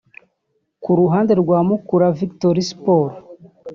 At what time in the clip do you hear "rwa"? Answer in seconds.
1.41-1.59